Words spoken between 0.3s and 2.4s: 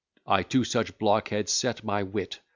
to such blockheads set my wit!